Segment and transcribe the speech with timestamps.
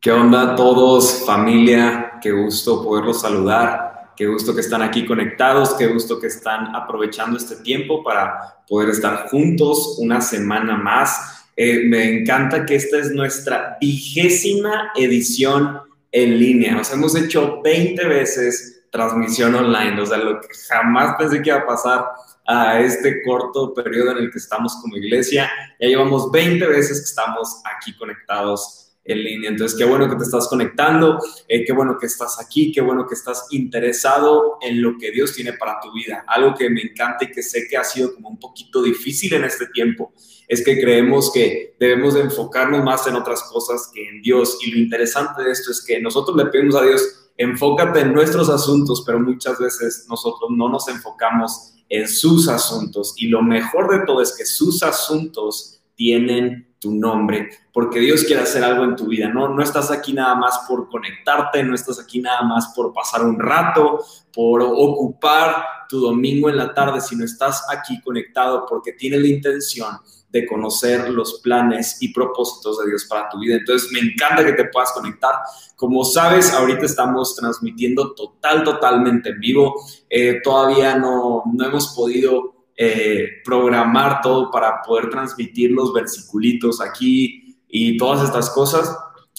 [0.00, 2.18] ¿Qué onda todos, familia?
[2.22, 4.12] Qué gusto poderlos saludar.
[4.16, 5.74] Qué gusto que están aquí conectados.
[5.74, 11.50] Qué gusto que están aprovechando este tiempo para poder estar juntos una semana más.
[11.56, 15.80] Eh, me encanta que esta es nuestra vigésima edición
[16.12, 16.82] en línea.
[16.84, 20.00] Sea, hemos hecho 20 veces transmisión online.
[20.00, 22.04] O sea, lo que jamás pensé que iba a pasar
[22.50, 25.50] a este corto periodo en el que estamos como iglesia.
[25.78, 29.50] Ya llevamos 20 veces que estamos aquí conectados en línea.
[29.50, 33.06] Entonces, qué bueno que te estás conectando, eh, qué bueno que estás aquí, qué bueno
[33.06, 36.24] que estás interesado en lo que Dios tiene para tu vida.
[36.26, 39.44] Algo que me encanta y que sé que ha sido como un poquito difícil en
[39.44, 40.14] este tiempo
[40.46, 44.58] es que creemos que debemos de enfocarnos más en otras cosas que en Dios.
[44.62, 48.48] Y lo interesante de esto es que nosotros le pedimos a Dios, enfócate en nuestros
[48.48, 53.14] asuntos, pero muchas veces nosotros no nos enfocamos en sus asuntos.
[53.16, 58.42] Y lo mejor de todo es que sus asuntos tienen tu nombre, porque Dios quiere
[58.42, 59.48] hacer algo en tu vida, ¿no?
[59.48, 63.38] No estás aquí nada más por conectarte, no estás aquí nada más por pasar un
[63.38, 69.28] rato, por ocupar tu domingo en la tarde, sino estás aquí conectado porque tienes la
[69.28, 69.98] intención
[70.30, 73.56] de conocer los planes y propósitos de Dios para tu vida.
[73.56, 75.32] Entonces, me encanta que te puedas conectar.
[75.76, 79.74] Como sabes, ahorita estamos transmitiendo total, totalmente en vivo.
[80.10, 87.56] Eh, todavía no, no hemos podido eh, programar todo para poder transmitir los versiculitos aquí
[87.66, 88.96] y todas estas cosas.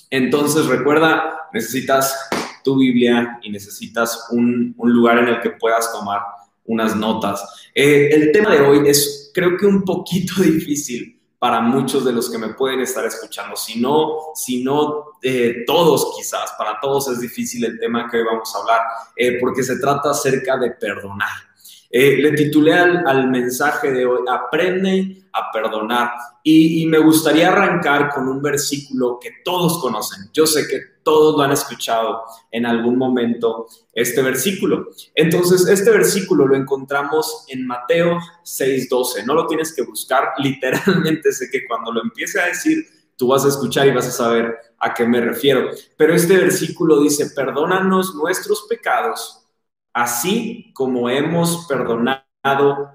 [0.09, 2.13] Entonces recuerda, necesitas
[2.65, 6.21] tu Biblia y necesitas un, lugar en el que puedas tomar
[6.65, 7.69] unas notas.
[7.73, 12.29] Eh, el tema de hoy es creo que un poquito difícil para muchos de los
[12.29, 13.55] que me pueden estar escuchando.
[13.55, 18.23] Si no, si no eh, todos quizás, para todos es difícil el tema que hoy
[18.25, 18.81] vamos a hablar,
[19.39, 21.49] porque se trata acerca de perdonar.
[21.91, 26.11] Eh, le titulé al, mensaje de hoy, aprende a perdonar.
[26.43, 30.29] Y, me gustaría arrancar con un versículo que todos conocen.
[30.33, 32.21] Yo sé que todos lo han escuchado
[32.51, 34.89] en algún momento, este versículo.
[35.15, 39.25] Entonces, este versículo lo encontramos en Mateo 6:12.
[39.25, 42.85] No lo tienes que buscar, literalmente sé que cuando lo empiece a decir,
[43.17, 45.71] tú vas a escuchar y vas a saber a qué me refiero.
[45.97, 49.39] Pero este versículo dice, perdónanos nuestros pecados
[49.93, 52.23] así como hemos perdonado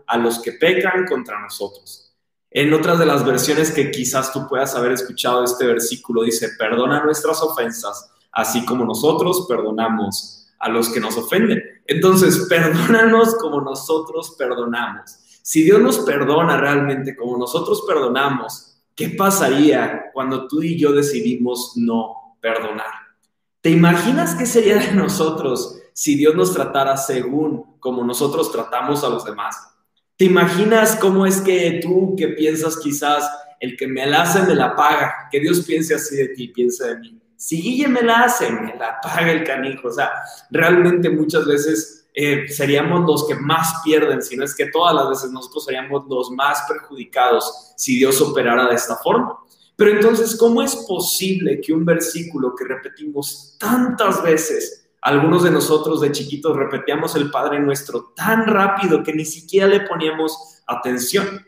[0.07, 2.14] a los que pecan contra nosotros.
[2.57, 7.03] En otras de las versiones que quizás tú puedas haber escuchado este versículo dice, perdona
[7.03, 11.61] nuestras ofensas, así como nosotros perdonamos a los que nos ofenden.
[11.85, 15.19] Entonces, perdónanos como nosotros perdonamos.
[15.43, 21.73] Si Dios nos perdona realmente como nosotros perdonamos, ¿qué pasaría cuando tú y yo decidimos
[21.75, 22.95] no perdonar?
[23.63, 29.09] ¿Te imaginas qué sería de nosotros si Dios nos tratara según como nosotros tratamos a
[29.09, 29.74] los demás?
[30.25, 33.31] ¿Te imaginas cómo es que tú que piensas quizás
[33.61, 36.83] el que me la hace me la paga, que Dios piense así de ti, piense
[36.89, 37.21] de mí?
[37.37, 39.89] Si Guille me la hace, me la paga el canijo.
[39.89, 40.11] O sea,
[40.51, 45.11] realmente muchas veces eh, seríamos los que más pierden, si no es que todas las
[45.11, 49.37] veces nosotros seríamos los más perjudicados si Dios operara de esta forma.
[49.77, 56.01] Pero entonces, ¿cómo es posible que un versículo que repetimos tantas veces algunos de nosotros
[56.01, 61.47] de chiquitos repetíamos el Padre Nuestro tan rápido que ni siquiera le poníamos atención.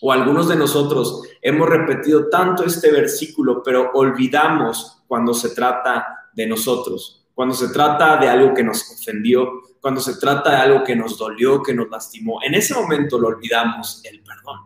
[0.00, 6.46] O algunos de nosotros hemos repetido tanto este versículo, pero olvidamos cuando se trata de
[6.46, 9.50] nosotros, cuando se trata de algo que nos ofendió,
[9.82, 12.38] cuando se trata de algo que nos dolió, que nos lastimó.
[12.42, 14.60] En ese momento lo olvidamos el perdón.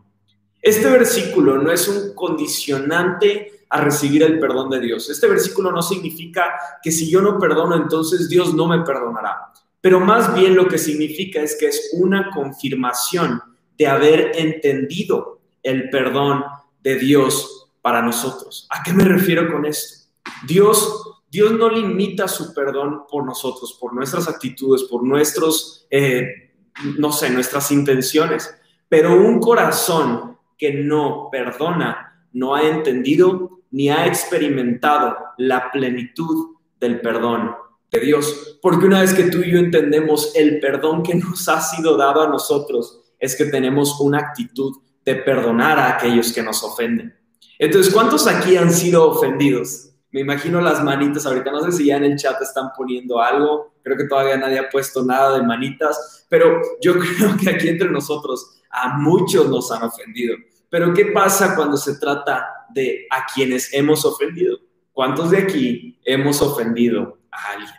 [0.62, 5.10] Este versículo no es un condicionante a recibir el perdón de Dios.
[5.10, 6.50] Este versículo no significa
[6.82, 9.52] que si yo no perdono, entonces Dios no me perdonará.
[9.80, 13.40] Pero más bien lo que significa es que es una confirmación
[13.76, 16.44] de haber entendido el perdón
[16.82, 18.66] de Dios para nosotros.
[18.70, 20.08] ¿A qué me refiero con esto?
[20.46, 26.52] Dios, Dios no limita su perdón por nosotros, por nuestras actitudes, por nuestros, eh,
[26.98, 28.52] no sé, nuestras intenciones,
[28.88, 37.00] pero un corazón que no perdona, no ha entendido ni ha experimentado la plenitud del
[37.00, 37.54] perdón
[37.90, 38.58] de Dios.
[38.62, 42.22] Porque una vez que tú y yo entendemos el perdón que nos ha sido dado
[42.22, 47.16] a nosotros, es que tenemos una actitud de perdonar a aquellos que nos ofenden.
[47.58, 49.90] Entonces, ¿cuántos aquí han sido ofendidos?
[50.10, 53.74] Me imagino las manitas ahorita, no sé si ya en el chat están poniendo algo,
[53.82, 57.90] creo que todavía nadie ha puesto nada de manitas, pero yo creo que aquí entre
[57.90, 60.36] nosotros a muchos nos han ofendido.
[60.70, 64.58] Pero ¿qué pasa cuando se trata de a quienes hemos ofendido?
[64.92, 67.74] ¿Cuántos de aquí hemos ofendido a alguien?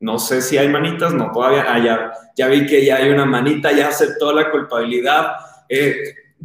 [0.00, 3.72] No sé si hay manitas, no, todavía, ah, ya, vi que ya hay una manita,
[3.72, 5.36] ya aceptó la culpabilidad.
[5.68, 5.96] Eh,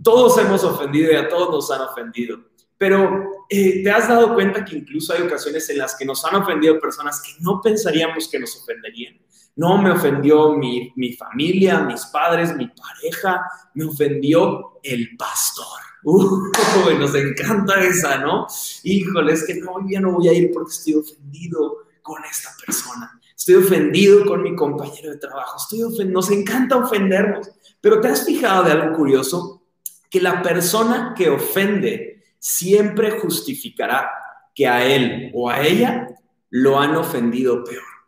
[0.01, 2.37] todos hemos ofendido y a todos nos han ofendido.
[2.77, 6.35] pero eh, te has dado cuenta que incluso hay ocasiones en las que nos han
[6.35, 9.19] ofendido personas que no pensaríamos que nos ofenderían.
[9.59, 15.65] No me ofendió mi, mi familia, mis padres, mi pareja, me ofendió el pastor.
[16.01, 18.47] Uh, nos encanta esa, ¿no?
[18.83, 23.19] Híjole, es que no, ya no voy a ir porque estoy ofendido con esta persona.
[23.35, 25.57] Estoy ofendido con mi compañero de trabajo.
[25.57, 27.49] Estoy Nos encanta ofendernos.
[27.81, 29.61] Pero ¿te has fijado de algo curioso?
[30.09, 34.09] Que la persona que ofende siempre justificará
[34.55, 36.07] que a él o a ella
[36.49, 37.98] lo han ofendido peor.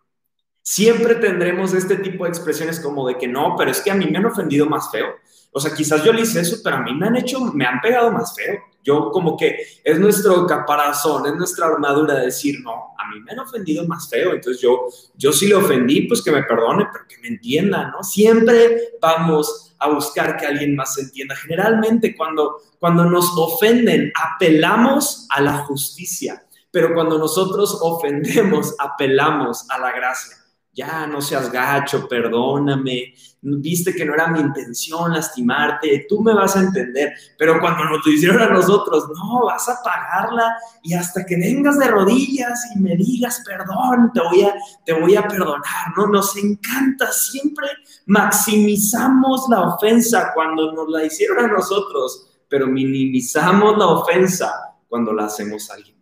[0.63, 4.05] Siempre tendremos este tipo de expresiones como de que no, pero es que a mí
[4.05, 5.07] me han ofendido más feo.
[5.51, 7.81] O sea, quizás yo le hice eso, pero a mí me han hecho, me han
[7.81, 8.59] pegado más feo.
[8.83, 13.31] Yo como que es nuestro caparazón, es nuestra armadura de decir, no, a mí me
[13.31, 14.33] han ofendido más feo.
[14.33, 18.03] Entonces yo, yo sí le ofendí, pues que me perdone, pero que me entienda, ¿no?
[18.03, 21.35] Siempre vamos a buscar que alguien más se entienda.
[21.35, 29.79] Generalmente cuando, cuando nos ofenden, apelamos a la justicia, pero cuando nosotros ofendemos, apelamos a
[29.79, 30.40] la gracia
[30.73, 36.55] ya no seas gacho, perdóname, viste que no era mi intención lastimarte, tú me vas
[36.55, 41.25] a entender, pero cuando nos lo hicieron a nosotros, no, vas a pagarla y hasta
[41.25, 44.53] que vengas de rodillas y me digas perdón, te voy a,
[44.85, 46.07] te voy a perdonar, ¿no?
[46.07, 47.67] Nos encanta, siempre
[48.05, 54.53] maximizamos la ofensa cuando nos la hicieron a nosotros, pero minimizamos la ofensa
[54.87, 56.00] cuando la hacemos a alguien.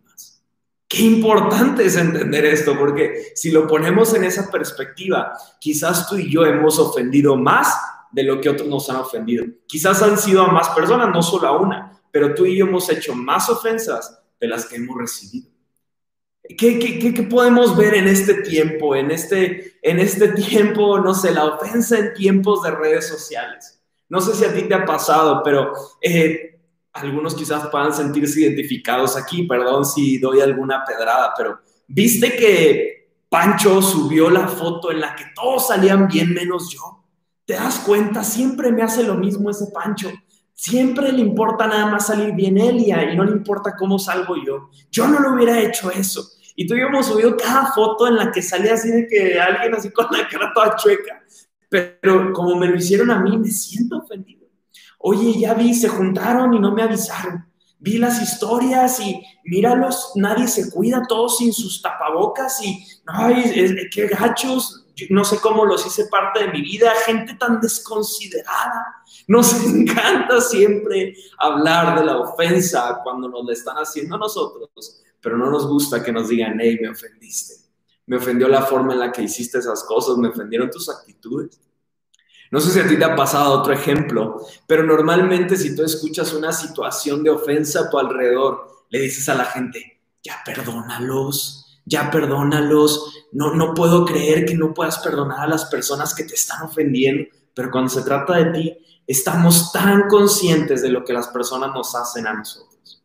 [0.90, 6.28] Qué importante es entender esto, porque si lo ponemos en esa perspectiva, quizás tú y
[6.28, 7.72] yo hemos ofendido más
[8.10, 9.44] de lo que otros nos han ofendido.
[9.68, 12.90] Quizás han sido a más personas, no solo a una, pero tú y yo hemos
[12.90, 15.48] hecho más ofensas de las que hemos recibido.
[16.58, 21.30] ¿Qué, qué, qué, podemos ver en este tiempo, en este, en este tiempo, no sé,
[21.30, 23.80] la ofensa en tiempos de redes sociales?
[24.08, 25.72] No sé si a ti te ha pasado, pero
[26.02, 26.58] eh,
[26.92, 33.80] algunos quizás puedan sentirse identificados aquí, perdón si doy alguna pedrada, pero viste que Pancho
[33.80, 37.04] subió la foto en la que todos salían bien menos yo.
[37.44, 38.24] ¿Te das cuenta?
[38.24, 40.10] Siempre me hace lo mismo ese Pancho.
[40.52, 44.68] Siempre le importa nada más salir bien él y, no le importa cómo salgo yo.
[44.90, 46.28] Yo no lo hubiera hecho eso.
[46.56, 49.90] Y tú hemos subido cada foto en la que salía así de que alguien así
[49.90, 51.22] con la cara toda chueca.
[51.68, 53.99] Pero como me lo hicieron a mí, me siento.
[55.02, 57.46] Oye, ya vi, se juntaron y no me avisaron.
[57.78, 64.06] Vi las historias y míralos, nadie se cuida, todos sin sus tapabocas y, ay, qué
[64.08, 69.02] gachos, no sé cómo los hice parte de mi vida, gente tan desconsiderada.
[69.26, 75.38] Nos encanta siempre hablar de la ofensa cuando nos la están haciendo a nosotros, pero
[75.38, 77.54] no nos gusta que nos digan, hey, me ofendiste.
[78.04, 81.58] Me ofendió la forma en la que hiciste esas cosas, me ofendieron tus actitudes.
[82.50, 86.32] No sé si a ti te ha pasado otro ejemplo, pero normalmente si tú escuchas
[86.32, 92.10] una situación de ofensa a tu alrededor, le dices a la gente, ya perdónalos, ya
[92.10, 96.62] perdónalos, no, no puedo creer que no puedas perdonar a las personas que te están
[96.62, 101.72] ofendiendo, pero cuando se trata de ti, estamos tan conscientes de lo que las personas
[101.72, 103.02] nos hacen a nosotros.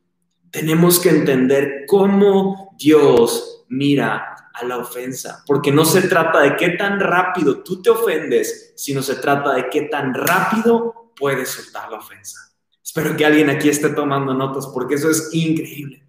[0.50, 6.70] Tenemos que entender cómo Dios mira a la ofensa, porque no se trata de qué
[6.70, 11.98] tan rápido tú te ofendes, sino se trata de qué tan rápido puedes soltar la
[11.98, 12.38] ofensa.
[12.84, 16.05] Espero que alguien aquí esté tomando notas, porque eso es increíble.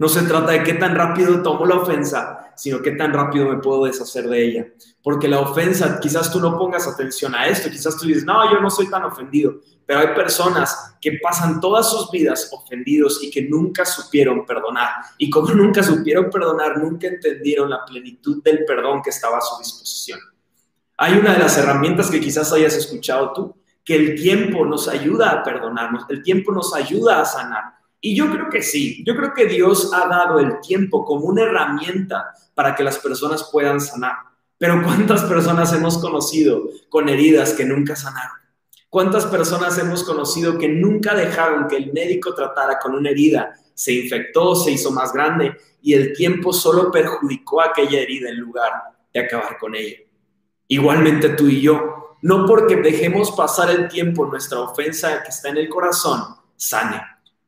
[0.00, 3.58] No se trata de qué tan rápido tomo la ofensa, sino qué tan rápido me
[3.58, 4.66] puedo deshacer de ella.
[5.02, 8.62] Porque la ofensa, quizás tú no pongas atención a esto, quizás tú dices, no, yo
[8.62, 13.42] no soy tan ofendido, pero hay personas que pasan todas sus vidas ofendidos y que
[13.42, 14.88] nunca supieron perdonar.
[15.18, 19.58] Y como nunca supieron perdonar, nunca entendieron la plenitud del perdón que estaba a su
[19.58, 20.18] disposición.
[20.96, 25.30] Hay una de las herramientas que quizás hayas escuchado tú, que el tiempo nos ayuda
[25.30, 27.79] a perdonarnos, el tiempo nos ayuda a sanar.
[28.00, 31.42] Y yo creo que sí, yo creo que Dios ha dado el tiempo como una
[31.42, 34.14] herramienta para que las personas puedan sanar.
[34.56, 38.36] Pero ¿cuántas personas hemos conocido con heridas que nunca sanaron?
[38.88, 43.54] ¿Cuántas personas hemos conocido que nunca dejaron que el médico tratara con una herida?
[43.74, 48.72] Se infectó, se hizo más grande y el tiempo solo perjudicó aquella herida en lugar
[49.12, 49.98] de acabar con ella.
[50.68, 55.58] Igualmente tú y yo, no porque dejemos pasar el tiempo nuestra ofensa que está en
[55.58, 56.22] el corazón,
[56.56, 57.00] sane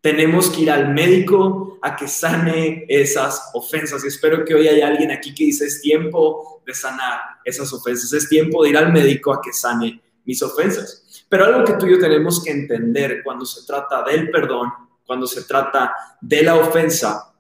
[0.02, 4.04] tenemos que ir al médico a que sane esas ofensas.
[4.04, 8.12] Y espero que hoy haya alguien aquí que dice, es tiempo de sanar esas ofensas,
[8.12, 11.25] es tiempo de ir al médico a que sane mis ofensas.
[11.28, 14.71] Pero algo que tú y yo tenemos que entender cuando se trata del perdón,
[15.06, 17.32] cuando se trata de la ofensa,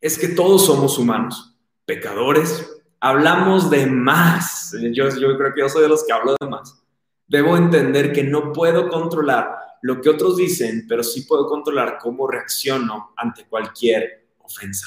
[0.00, 1.54] es que todos somos humanos,
[1.84, 2.66] pecadores,
[2.98, 4.74] hablamos de más.
[4.92, 6.82] Yo, yo creo que yo soy de los que hablo de más.
[7.28, 12.26] Debo entender que no puedo controlar lo que otros dicen, pero sí puedo controlar cómo
[12.26, 14.86] reacciono ante cualquier ofensa.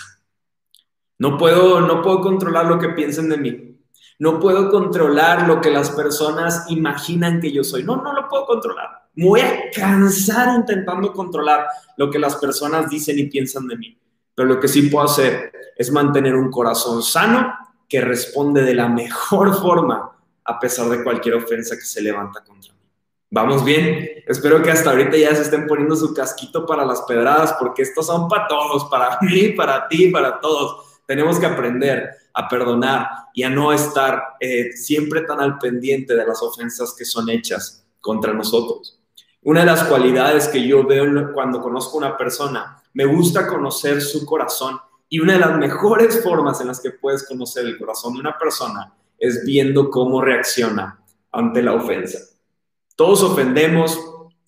[1.17, 3.77] No puedo, no puedo controlar lo que piensen de mí.
[4.19, 7.83] No puedo controlar lo que las personas imaginan que yo soy.
[7.83, 9.09] No, no lo puedo controlar.
[9.15, 11.65] Me voy a cansar intentando controlar
[11.97, 13.97] lo que las personas dicen y piensan de mí.
[14.33, 17.53] Pero lo que sí puedo hacer es mantener un corazón sano
[17.87, 20.18] que responde de la mejor forma
[20.49, 22.79] a pesar de cualquier ofensa que se levanta contra mí.
[23.29, 27.53] Vamos bien, espero que hasta ahorita ya se estén poniendo su casquito para las pedradas,
[27.59, 31.01] porque estos son para todos, para mí, para ti, para todos.
[31.05, 36.25] Tenemos que aprender a perdonar y a no estar eh, siempre tan al pendiente de
[36.25, 38.99] las ofensas que son hechas contra nosotros.
[39.43, 44.01] Una de las cualidades que yo veo cuando conozco a una persona, me gusta conocer
[44.01, 48.15] su corazón y una de las mejores formas en las que puedes conocer el corazón
[48.15, 50.99] de una persona es viendo cómo reacciona
[51.31, 52.19] ante la ofensa.
[52.95, 53.99] Todos ofendemos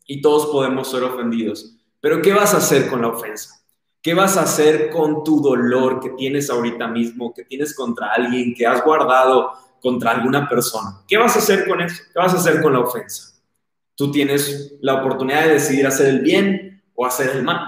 [0.06, 3.62] y todos podemos ser ofendidos, pero ¿qué vas a hacer con la ofensa?
[4.02, 8.56] ¿Qué vas a hacer con tu dolor que tienes ahorita mismo, que tienes contra alguien,
[8.56, 11.02] que has guardado contra alguna persona?
[11.08, 12.02] ¿Qué vas a hacer con eso?
[12.12, 13.40] ¿Qué vas a hacer con la ofensa?
[13.96, 17.60] Tú tienes la oportunidad de decidir hacer el bien o hacer el mal,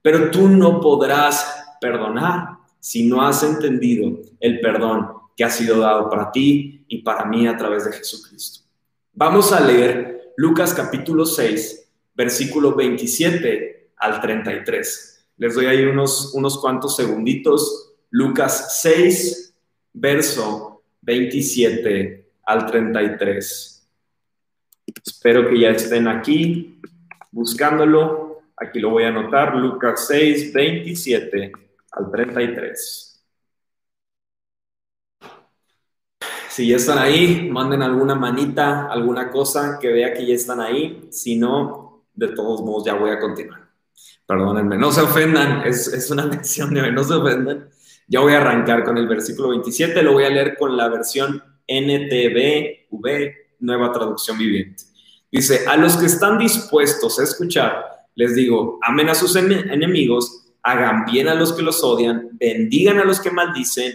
[0.00, 6.10] pero tú no podrás perdonar si no has entendido el perdón que ha sido dado
[6.10, 8.60] para ti y para mí a través de Jesucristo.
[9.12, 15.26] Vamos a leer Lucas capítulo 6, versículo 27 al 33.
[15.36, 17.92] Les doy ahí unos, unos cuantos segunditos.
[18.10, 19.54] Lucas 6,
[19.92, 23.88] verso 27 al 33.
[25.04, 26.80] Espero que ya estén aquí
[27.30, 28.42] buscándolo.
[28.56, 29.56] Aquí lo voy a anotar.
[29.56, 31.52] Lucas 6, 27
[31.92, 33.11] al 33.
[36.52, 41.08] Si ya están ahí, manden alguna manita, alguna cosa que vea que ya están ahí.
[41.10, 43.70] Si no, de todos modos ya voy a continuar.
[44.26, 47.70] Perdónenme, no se ofendan, es, es una lección de hoy, no se ofendan.
[48.06, 51.42] Ya voy a arrancar con el versículo 27, lo voy a leer con la versión
[51.66, 52.88] NTV,
[53.60, 54.84] nueva traducción viviente.
[55.30, 57.82] Dice, a los que están dispuestos a escuchar,
[58.14, 63.04] les digo, amen a sus enemigos, hagan bien a los que los odian, bendigan a
[63.04, 63.94] los que maldicen,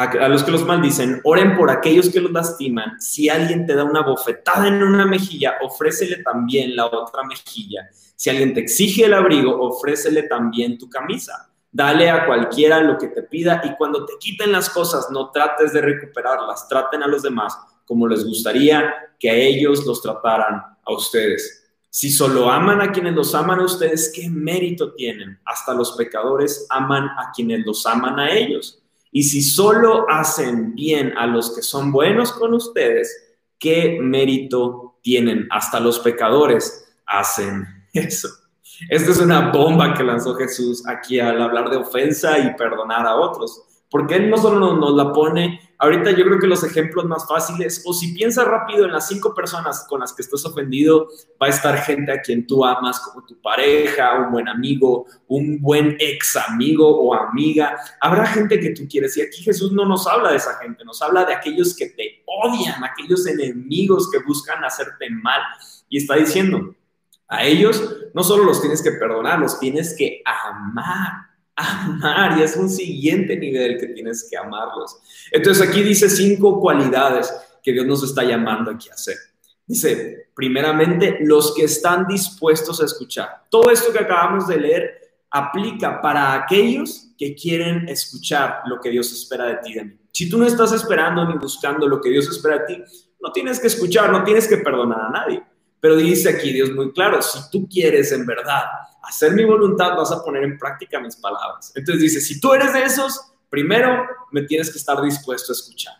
[0.00, 2.98] a, los que los maldicen, oren por aquellos que los lastiman.
[3.00, 7.88] Si alguien te da una bofetada en una mejilla, ofrécele también la otra mejilla.
[8.16, 11.50] Si alguien te exige el abrigo, ofrécele también tu camisa.
[11.70, 15.72] Dale a cualquiera lo que te pida y cuando te quiten las cosas, no trates
[15.72, 20.92] de recuperarlas, traten a los demás como les gustaría que a ellos los trataran a
[20.92, 21.68] ustedes.
[21.90, 25.40] Si solo aman a quienes los aman a ustedes, ¿qué mérito tienen?
[25.44, 28.79] Hasta los pecadores aman a quienes los aman a ellos.
[29.12, 35.48] Y si solo hacen bien a los que son buenos con ustedes, ¿qué mérito tienen?
[35.50, 38.28] Hasta los pecadores hacen eso.
[38.88, 43.16] Esta es una bomba que lanzó Jesús aquí al hablar de ofensa y perdonar a
[43.16, 43.62] otros.
[43.90, 47.82] Porque Él no solo nos, la pone Ahorita yo creo que los ejemplos más fáciles,
[47.86, 51.08] o si piensas rápido en las cinco personas con las que estás ofendido,
[51.42, 55.58] va a estar gente a quien tú amas como tu pareja, un buen amigo, un
[55.58, 57.78] buen ex amigo o amiga.
[57.98, 61.00] Habrá gente que tú quieres y aquí Jesús no nos habla de esa gente, nos
[61.00, 65.40] habla de aquellos que te odian, aquellos enemigos que buscan hacerte mal.
[65.88, 66.74] Y está diciendo,
[67.26, 67.82] a ellos
[68.12, 71.29] no solo los tienes que perdonar, los tienes que amar
[71.60, 74.96] amar y es un siguiente nivel que tienes que amarlos.
[75.30, 79.16] Entonces aquí dice cinco cualidades que Dios nos está llamando aquí a hacer.
[79.66, 83.44] Dice, primeramente, los que están dispuestos a escuchar.
[83.48, 85.00] Todo esto que acabamos de leer
[85.30, 89.74] aplica para aquellos que quieren escuchar lo que Dios espera de ti.
[90.10, 92.82] Si tú no estás esperando ni buscando lo que Dios espera de ti,
[93.20, 95.42] no tienes que escuchar, no tienes que perdonar a nadie.
[95.78, 98.64] Pero dice aquí Dios muy claro, si tú quieres en verdad
[99.02, 101.72] hacer mi voluntad, vas a poner en práctica mis palabras.
[101.74, 105.94] Entonces dice, si tú eres de esos, primero me tienes que estar dispuesto a escuchar.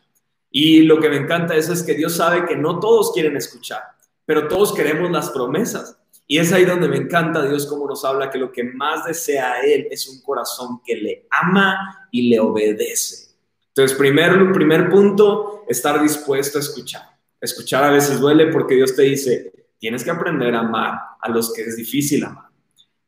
[0.51, 3.83] Y lo que me encanta eso es que Dios sabe que no todos quieren escuchar,
[4.27, 5.97] pero todos queremos las promesas.
[6.27, 9.61] Y es ahí donde me encanta Dios como nos habla que lo que más desea
[9.63, 13.31] Él es un corazón que le ama y le obedece.
[13.69, 17.03] Entonces, primer, primer punto, estar dispuesto a escuchar.
[17.41, 21.53] Escuchar a veces duele porque Dios te dice, tienes que aprender a amar a los
[21.53, 22.50] que es difícil amar.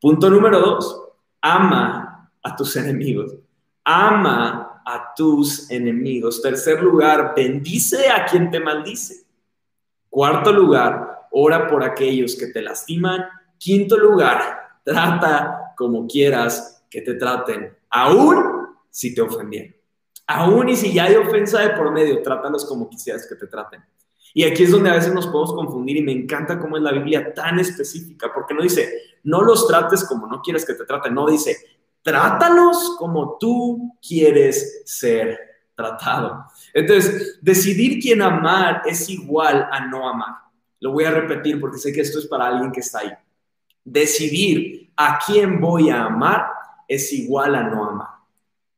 [0.02, 1.00] Punto número dos,
[1.40, 3.37] ama a tus enemigos.
[3.85, 6.42] Ama a tus enemigos.
[6.42, 9.25] Tercer lugar, bendice a quien te maldice.
[10.11, 13.26] Cuarto lugar, ora por aquellos que te lastiman.
[13.59, 19.76] Quinto lugar, trata como quieras que te traten, aún si te ofendieron.
[20.26, 23.85] Aún y si ya hay ofensa de por medio, trátalos como quisieras que te traten.
[24.35, 26.90] Y aquí es donde a veces nos podemos confundir y me encanta cómo es la
[26.90, 31.14] Biblia tan específica, porque no dice, no los trates como no quieres que te traten,
[31.14, 31.57] no dice,
[32.02, 35.38] trátalos como tú quieres ser
[35.75, 36.47] tratado.
[36.75, 40.35] Entonces, decidir quién amar es igual a no amar.
[40.81, 43.12] Lo voy a repetir porque sé que esto es para alguien que está ahí.
[43.85, 46.47] Decidir a quién voy a amar
[46.88, 48.09] es igual a no amar.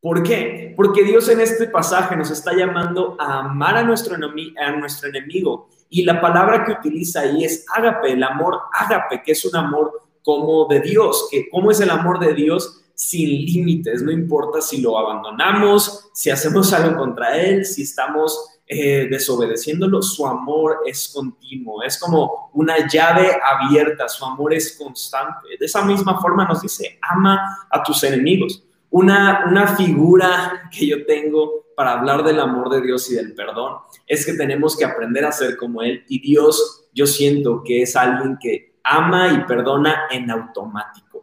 [0.00, 0.74] ¿Por qué?
[0.76, 5.70] Porque Dios en este pasaje nos está llamando a amar a nuestro, a nuestro enemigo.
[5.88, 10.02] Y la palabra que utiliza ahí es ágape, el amor ágape, que es un amor
[10.24, 11.28] como de Dios.
[11.30, 12.80] Que, ¿Cómo es el amor de Dios?
[12.96, 19.08] sin límites, no importa si lo abandonamos, si hacemos algo contra Él, si estamos eh,
[19.10, 25.48] desobedeciéndolo, su amor es continuo, es como una llave abierta, su amor es constante.
[25.58, 28.64] De esa misma forma nos dice, ama a tus enemigos.
[28.90, 33.78] Una, una figura que yo tengo para hablar del amor de Dios y del perdón
[34.06, 37.96] es que tenemos que aprender a ser como Él y Dios, yo siento que es
[37.96, 41.14] alguien que ama y perdona en automático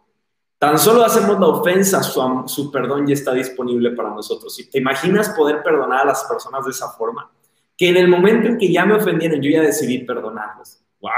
[0.62, 4.56] Tan solo hacemos la ofensa, su, perdón ya está disponible para nosotros.
[4.70, 7.28] ¿Te imaginas poder perdonar a las personas de esa forma?
[7.76, 10.78] Que en el momento en que ya me ofendieron, yo ya decidí perdonarlos.
[11.00, 11.10] ¡Wow!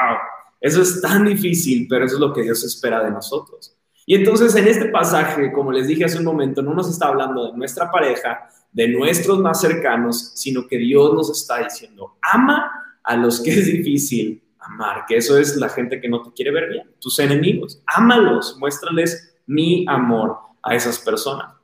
[0.58, 3.76] Eso es tan difícil, pero eso es lo que Dios espera de nosotros.
[4.06, 7.52] Y entonces en este pasaje, como les dije hace un momento, no nos está hablando
[7.52, 13.14] de nuestra pareja, de nuestros más cercanos, sino que Dios nos está diciendo, ama a
[13.14, 16.68] los que es difícil amar, que eso es la gente que no te quiere ver
[16.70, 21.54] bien, tus enemigos, ámalos, muéstrales mi amor a esas personas.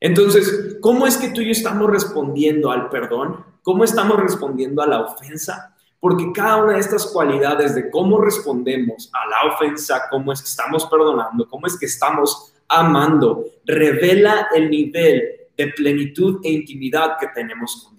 [0.00, 3.44] Entonces, ¿cómo es que tú y yo estamos respondiendo al perdón?
[3.62, 5.74] ¿Cómo estamos respondiendo a la ofensa?
[5.98, 10.48] Porque cada una de estas cualidades de cómo respondemos a la ofensa, cómo es que
[10.48, 15.22] estamos perdonando, cómo es que estamos amando, revela el nivel
[15.56, 17.95] de plenitud e intimidad que tenemos con.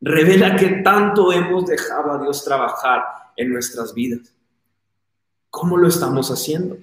[0.00, 3.04] Revela que tanto hemos dejado a Dios trabajar
[3.36, 4.34] en nuestras vidas.
[5.50, 6.78] ¿Cómo lo estamos haciendo?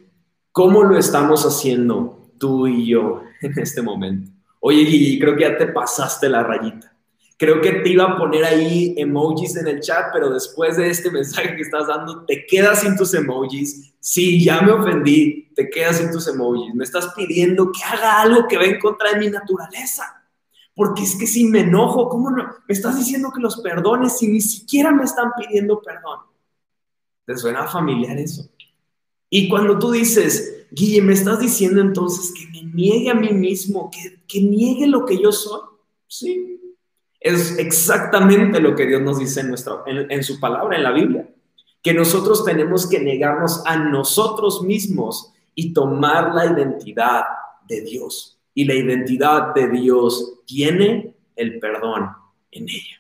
[0.51, 4.31] ¿Cómo lo estamos haciendo tú y yo en este momento?
[4.59, 6.93] Oye, Gigi, creo que ya te pasaste la rayita.
[7.37, 11.11] Creo que te iba a poner ahí emojis en el chat, pero después de este
[11.19, 13.93] mensaje que estás dando, te quedas sin tus emojis.
[13.99, 16.73] Sí, ya me ofendí, te quedas sin tus emojis.
[16.73, 20.26] Me estás pidiendo que haga algo que va en contra de mi naturaleza.
[20.77, 22.43] Porque es que si me enojo, ¿cómo no?
[22.67, 26.19] Me estás diciendo que los perdones si ni siquiera me están pidiendo perdón.
[27.25, 28.47] ¿Te suena familiar eso?
[29.27, 33.89] Y cuando tú dices, Guille, me estás diciendo entonces que me niegue a mí mismo,
[33.89, 35.61] que, que niegue lo que yo soy.
[36.05, 36.61] Sí,
[37.19, 41.27] es exactamente lo que Dios nos dice en, nuestra, en, su palabra, en la Biblia.
[41.81, 47.23] Que nosotros tenemos que negarnos a nosotros mismos y tomar la identidad
[47.67, 48.36] de Dios.
[48.57, 52.09] Y la identidad de Dios tiene el perdón
[52.49, 52.97] en ella.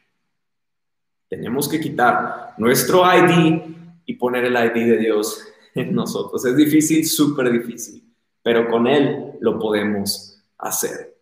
[1.27, 3.59] Tenemos que quitar nuestro ID
[4.05, 5.43] y poner el ID de Dios
[5.73, 6.45] en nosotros.
[6.45, 8.03] Es difícil, súper difícil,
[8.43, 11.17] pero con Él lo podemos hacer.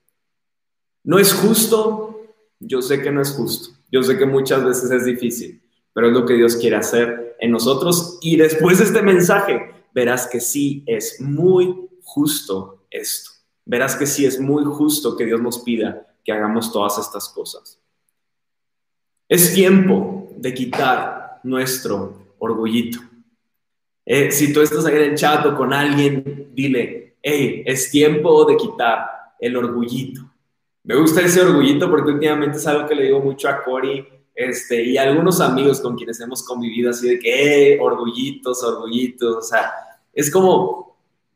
[1.05, 5.05] No es justo, yo sé que no es justo, yo sé que muchas veces es
[5.05, 5.61] difícil,
[5.93, 10.27] pero es lo que Dios quiere hacer en nosotros y después de este mensaje verás
[10.27, 13.34] que sí es muy justo esto.
[13.65, 17.79] Verás que sí es muy justo que Dios nos pida que hagamos todas estas cosas.
[19.27, 22.99] Es tiempo de quitar nuestro orgullito.
[24.05, 28.45] Eh, si tú estás ahí en el chat o con alguien, dile, hey, es tiempo
[28.45, 29.07] de quitar
[29.39, 30.21] el orgullito.
[30.83, 34.83] Me gusta ese orgullito porque últimamente es algo que le digo mucho a Cory este,
[34.83, 39.41] y a algunos amigos con quienes hemos convivido así de que, hey, orgullitos, orgullitos, o
[39.41, 39.71] sea,
[40.13, 40.84] es como,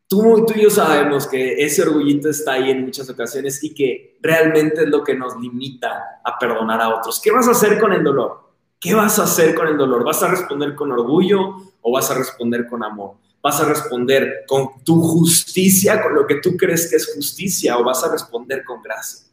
[0.10, 4.18] tú, tú y yo sabemos que ese orgullito está ahí en muchas ocasiones y que
[4.22, 7.22] realmente es lo que nos limita a perdonar a otros.
[7.24, 8.50] ¿Qué vas a hacer con el dolor?
[8.80, 10.04] ¿Qué vas a hacer con el dolor?
[10.04, 13.18] ¿Vas a responder con orgullo o vas a responder con amor?
[13.42, 17.84] ¿Vas a responder con tu justicia, con lo que tú crees que es justicia o
[17.84, 19.28] vas a responder con gracia?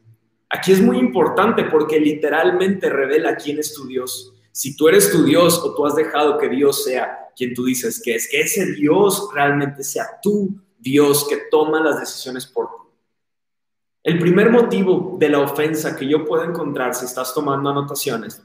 [0.50, 4.32] Aquí es muy importante porque literalmente revela quién es tu Dios.
[4.52, 8.00] Si tú eres tu Dios o tú has dejado que Dios sea quien tú dices
[8.02, 10.54] que es, que ese Dios realmente sea tu
[10.86, 12.82] Dios que toma las decisiones por ti.
[14.04, 18.40] El primer motivo de la ofensa que yo puedo encontrar si estás tomando anotaciones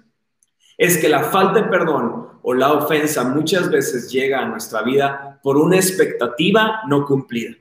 [0.76, 5.40] es que la falta de perdón o la ofensa muchas veces llega a nuestra vida
[5.44, 7.56] por una expectativa no cumplida,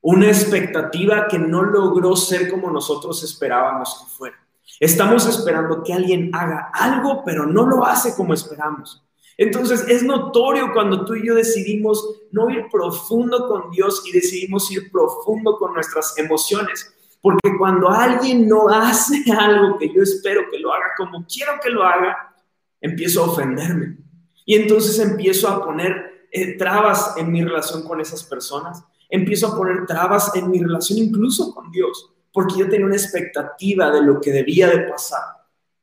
[0.00, 4.36] una expectativa que no logró ser como nosotros esperábamos que fuera.
[4.80, 9.05] Estamos esperando que alguien haga algo, pero no lo hace como esperamos.
[9.38, 14.70] Entonces es notorio cuando tú y yo decidimos no ir profundo con Dios y decidimos
[14.70, 16.92] ir profundo con nuestras emociones.
[17.20, 21.70] Porque cuando alguien no hace algo que yo espero que lo haga como quiero que
[21.70, 22.34] lo haga,
[22.80, 23.98] empiezo a ofenderme.
[24.44, 28.84] Y entonces empiezo a poner eh, trabas en mi relación con esas personas.
[29.08, 33.90] Empiezo a poner trabas en mi relación incluso con Dios, porque yo tenía una expectativa
[33.90, 35.35] de lo que debía de pasar.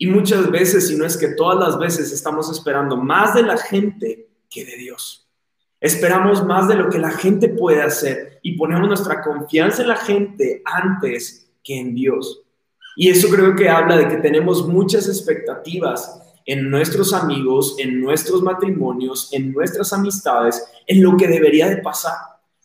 [0.03, 3.57] Y muchas veces, si no es que todas las veces, estamos esperando más de la
[3.57, 5.29] gente que de Dios.
[5.79, 9.95] Esperamos más de lo que la gente puede hacer y ponemos nuestra confianza en la
[9.95, 12.41] gente antes que en Dios.
[12.97, 18.41] Y eso creo que habla de que tenemos muchas expectativas en nuestros amigos, en nuestros
[18.41, 22.17] matrimonios, en nuestras amistades, en lo que debería de pasar.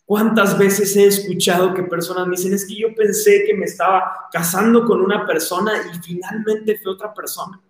[0.09, 4.27] ¿Cuántas veces he escuchado que personas me dicen, es que yo pensé que me estaba
[4.31, 7.61] casando con una persona y finalmente fue otra persona?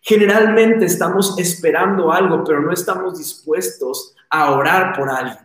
[0.00, 5.44] Generalmente estamos esperando algo, pero no estamos dispuestos a orar por alguien.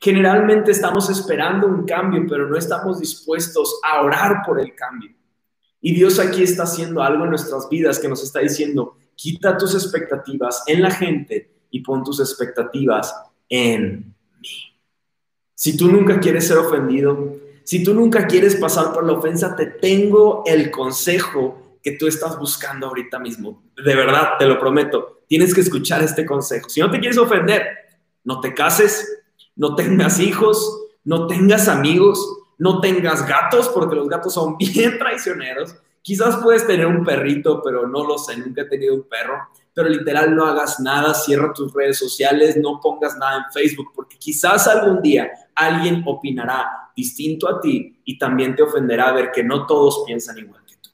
[0.00, 5.10] Generalmente estamos esperando un cambio, pero no estamos dispuestos a orar por el cambio.
[5.82, 9.74] Y Dios aquí está haciendo algo en nuestras vidas que nos está diciendo, quita tus
[9.74, 13.14] expectativas en la gente y pon tus expectativas
[13.50, 14.71] en mí.
[15.62, 19.66] Si tú nunca quieres ser ofendido, si tú nunca quieres pasar por la ofensa, te
[19.66, 23.62] tengo el consejo que tú estás buscando ahorita mismo.
[23.76, 25.20] De verdad, te lo prometo.
[25.28, 26.68] Tienes que escuchar este consejo.
[26.68, 27.64] Si no te quieres ofender,
[28.24, 29.22] no te cases,
[29.54, 32.18] no tengas hijos, no tengas amigos,
[32.58, 35.76] no tengas gatos, porque los gatos son bien traicioneros.
[36.02, 39.36] Quizás puedes tener un perrito, pero no lo sé, nunca he tenido un perro.
[39.74, 44.18] Pero literal no hagas nada, cierra tus redes sociales, no pongas nada en Facebook, porque
[44.18, 49.66] quizás algún día alguien opinará distinto a ti y también te ofenderá ver que no
[49.66, 50.90] todos piensan igual que tú.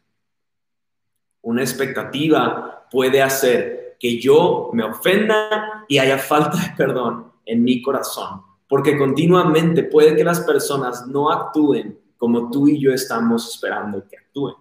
[1.42, 7.82] Una expectativa puede hacer que yo me ofenda y haya falta de perdón en mi
[7.82, 14.06] corazón porque continuamente puede que las personas no actúen como tú y yo estamos esperando
[14.06, 14.54] que actúen.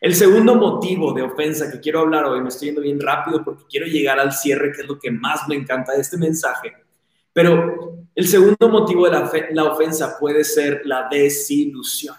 [0.00, 3.64] El segundo motivo de ofensa que quiero hablar hoy, me estoy yendo bien rápido porque
[3.68, 6.72] quiero llegar al cierre, que es lo que más me encanta de este mensaje,
[7.34, 12.16] pero el segundo motivo de la, ofensa puede ser la desilusión.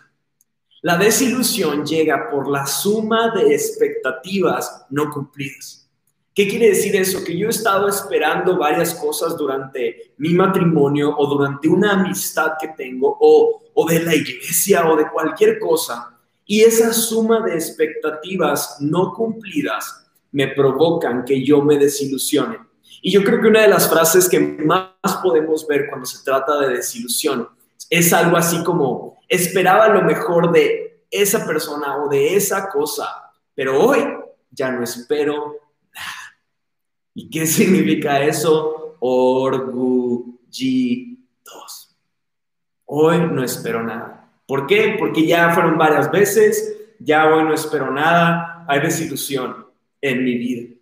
[0.84, 5.90] La desilusión llega por la suma de expectativas no cumplidas.
[6.36, 7.24] ¿Qué quiere decir eso?
[7.24, 12.70] Que yo he estado esperando varias cosas durante mi matrimonio o durante una amistad que
[12.70, 16.21] tengo o de la iglesia o de cualquier cosa.
[16.52, 22.60] Y esa suma de expectativas no cumplidas me provocan que yo me desilusione.
[23.02, 24.92] Y yo creo que una de las frases que más
[25.24, 27.48] podemos ver cuando se trata de desilusión
[27.90, 33.82] es algo así como, esperaba lo mejor de esa persona o de esa cosa, pero
[33.82, 34.06] hoy
[34.50, 35.56] ya no espero
[37.14, 38.98] ¿Y qué significa eso?
[39.00, 40.36] Orgullitos.
[42.88, 44.21] Hoy no espero nada.
[44.52, 44.98] ¿Por qué?
[45.00, 49.66] Porque ya fueron varias veces, ya hoy no espero nada, hay desilusión
[50.02, 50.76] en mi vida.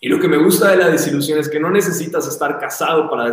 [0.00, 3.30] Y lo que me gusta de la desilusión es que no necesitas estar casado para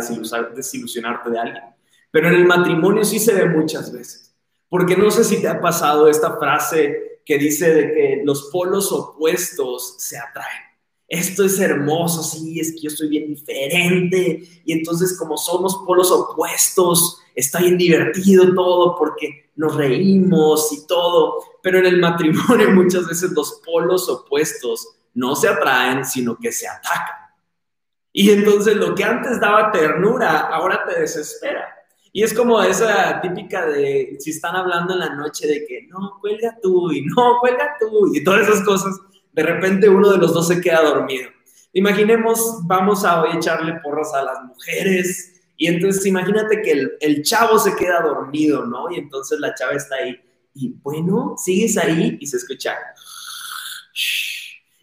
[0.54, 1.64] desilusionarte de alguien.
[2.12, 4.32] Pero en el matrimonio sí se ve muchas veces.
[4.68, 8.92] Porque no sé si te ha pasado esta frase que dice de que los polos
[8.92, 10.62] opuestos se atraen
[11.12, 16.10] esto es hermoso, sí, es que yo soy bien diferente y entonces como somos polos
[16.10, 23.06] opuestos, está bien divertido todo porque nos reímos y todo, pero en el matrimonio muchas
[23.06, 27.28] veces los polos opuestos no se atraen, sino que se atacan.
[28.10, 31.76] Y entonces lo que antes daba ternura, ahora te desespera.
[32.10, 36.18] Y es como esa típica de si están hablando en la noche de que no,
[36.22, 38.98] cuelga tú y no, cuelga tú y todas esas cosas
[39.32, 41.30] de repente uno de los dos se queda dormido.
[41.72, 47.74] Imaginemos, vamos a echarle porras a las mujeres y entonces imagínate que el, chavo se
[47.74, 48.90] queda dormido, ¿no?
[48.90, 50.20] Y entonces la chava está ahí
[50.54, 52.76] y bueno, sigues ahí y se escucha.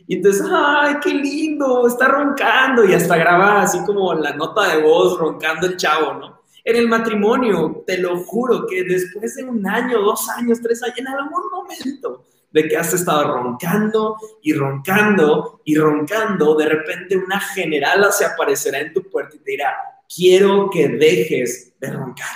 [0.07, 4.81] Y entonces, ay, qué lindo, está roncando y hasta graba así como la nota de
[4.81, 6.39] voz roncando el chavo, ¿no?
[6.63, 10.97] En el matrimonio, te lo juro que después de un año, dos años, tres años,
[10.97, 17.39] en algún momento de que has estado roncando y roncando y roncando, de repente una
[17.39, 19.75] generala se aparecerá en tu puerta y te dirá,
[20.13, 22.27] quiero que dejes de roncar.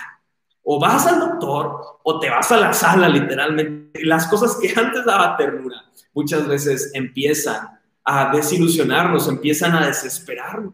[0.63, 4.04] O vas al doctor o te vas a la sala literalmente.
[4.06, 10.73] Las cosas que antes daba ternura muchas veces empiezan a desilusionarnos, empiezan a desesperarnos.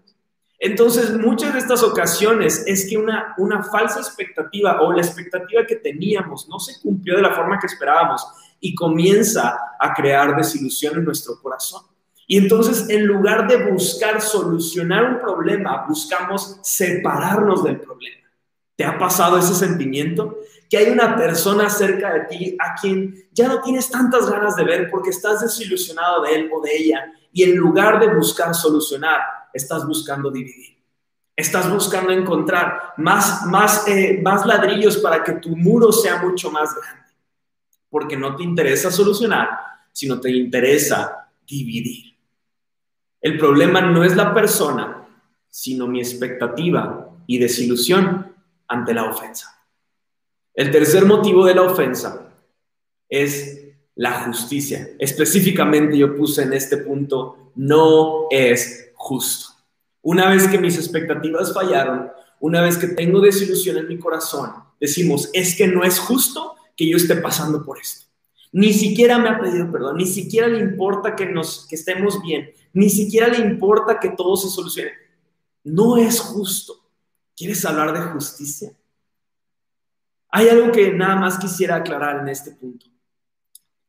[0.61, 5.77] Entonces, muchas de estas ocasiones es que una, una falsa expectativa o la expectativa que
[5.77, 8.27] teníamos no se cumplió de la forma que esperábamos
[8.59, 11.83] y comienza a crear desilusión en nuestro corazón.
[12.27, 18.27] Y entonces, en lugar de buscar solucionar un problema, buscamos separarnos del problema.
[18.75, 20.37] ¿Te ha pasado ese sentimiento?
[20.69, 24.63] Que hay una persona cerca de ti a quien ya no tienes tantas ganas de
[24.63, 29.21] ver porque estás desilusionado de él o de ella y en lugar de buscar solucionar,
[29.53, 30.77] estás buscando dividir.
[31.35, 36.75] Estás buscando encontrar más, más, eh, más ladrillos para que tu muro sea mucho más
[36.75, 37.08] grande.
[37.89, 39.49] Porque no te interesa solucionar,
[39.91, 42.15] sino te interesa dividir.
[43.21, 45.07] El problema no es la persona,
[45.49, 48.33] sino mi expectativa y desilusión
[48.67, 49.59] ante la ofensa.
[50.53, 52.31] El tercer motivo de la ofensa
[53.09, 54.89] es la justicia.
[54.99, 59.53] Específicamente yo puse en este punto, no es justo.
[60.01, 65.29] Una vez que mis expectativas fallaron, una vez que tengo desilusión en mi corazón, decimos,
[65.33, 68.05] es que no es justo que yo esté pasando por esto.
[68.53, 72.53] Ni siquiera me ha pedido perdón, ni siquiera le importa que, nos, que estemos bien,
[72.71, 74.91] ni siquiera le importa que todo se solucione.
[75.65, 76.79] No es justo.
[77.35, 78.71] ¿Quieres hablar de justicia?
[80.29, 82.85] Hay algo que nada más quisiera aclarar en este punto.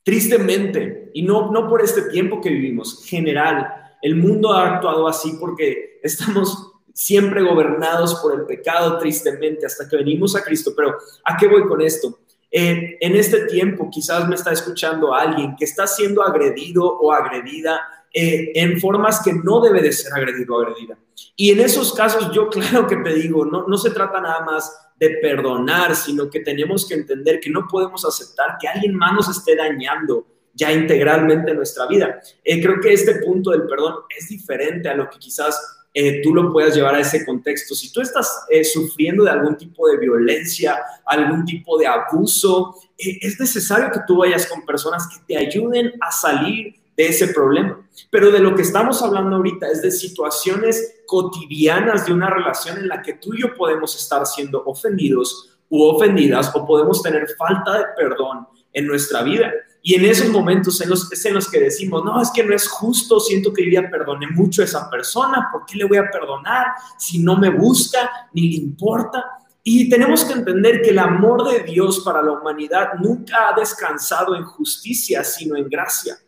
[0.03, 3.73] Tristemente, y no, no por este tiempo que vivimos, general,
[4.03, 9.97] el mundo ha actuado así porque estamos siempre gobernados por el pecado, tristemente, hasta que
[9.97, 10.73] venimos a Cristo.
[10.75, 12.19] Pero, ¿a qué voy con esto?
[12.53, 17.81] En este tiempo quizás me está escuchando alguien que está siendo agredido o agredida
[18.13, 20.99] eh, en formas que no debe de ser agredido o agredida.
[21.37, 24.77] Y en esos casos yo claro que te digo, no, no se trata nada más
[24.99, 29.29] de perdonar, sino que tenemos que entender que no podemos aceptar que alguien más nos
[29.29, 32.21] esté dañando ya integralmente en nuestra vida.
[32.43, 36.35] Eh, creo que este punto del perdón es diferente a lo que quizás eh, tú
[36.35, 37.75] lo puedas llevar a ese contexto.
[37.75, 43.19] Si tú estás eh, sufriendo de algún tipo de violencia, algún tipo de abuso, eh,
[43.21, 47.85] es necesario que tú vayas con personas que te ayuden a salir de ese problema.
[48.11, 52.89] Pero de lo que estamos hablando ahorita es de situaciones cotidianas de una relación en
[52.89, 57.79] la que tú y yo podemos estar siendo ofendidos u ofendidas o podemos tener falta
[57.79, 59.53] de perdón en nuestra vida.
[59.83, 62.55] Y en esos momentos en los, es en los que decimos, no, es que no
[62.55, 65.97] es justo, siento que yo ya perdoné mucho a esa persona, ¿por qué le voy
[65.97, 66.67] a perdonar
[66.99, 69.25] si no me busca ni le importa?
[69.63, 74.35] Y tenemos que entender que el amor de Dios para la humanidad nunca ha descansado
[74.35, 76.19] en justicia, sino en gracia.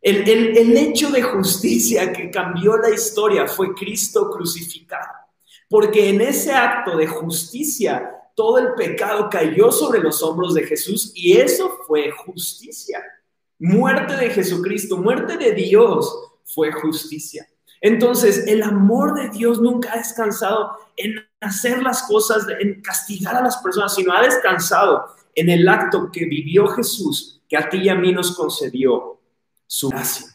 [0.00, 5.12] El, el, el hecho de justicia que cambió la historia fue Cristo crucificado,
[5.68, 11.12] porque en ese acto de justicia todo el pecado cayó sobre los hombros de Jesús
[11.14, 13.02] y eso fue justicia.
[13.58, 16.12] Muerte de Jesucristo, muerte de Dios
[16.44, 17.48] fue justicia.
[17.80, 23.42] Entonces, el amor de Dios nunca ha descansado en hacer las cosas, en castigar a
[23.42, 27.88] las personas, sino ha descansado en el acto que vivió Jesús, que a ti y
[27.88, 29.20] a mí nos concedió
[29.66, 30.33] su gracia.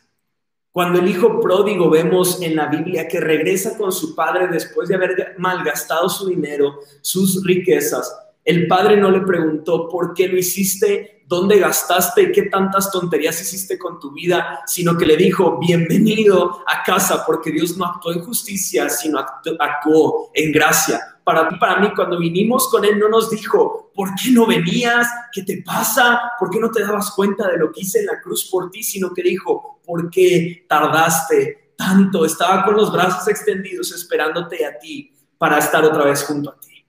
[0.71, 4.95] Cuando el hijo pródigo vemos en la Biblia que regresa con su padre después de
[4.95, 11.23] haber malgastado su dinero, sus riquezas, el padre no le preguntó por qué lo hiciste,
[11.27, 16.83] dónde gastaste qué tantas tonterías hiciste con tu vida, sino que le dijo, bienvenido a
[16.83, 21.89] casa, porque Dios no actuó en justicia, sino actuó en gracia para ti, para mí,
[21.95, 25.07] cuando vinimos con Él, no nos dijo, ¿por qué no venías?
[25.31, 26.21] ¿Qué te pasa?
[26.39, 28.83] ¿Por qué no te dabas cuenta de lo que hice en la cruz por ti?
[28.83, 32.25] Sino que dijo, ¿por qué tardaste tanto?
[32.25, 36.85] Estaba con los brazos extendidos esperándote a ti para estar otra vez junto a ti.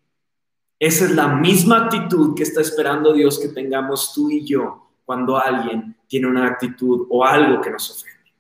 [0.79, 5.37] Esa es la misma actitud que está esperando Dios que tengamos tú y yo cuando
[5.37, 8.33] alguien tiene una actitud o algo que nos ofende.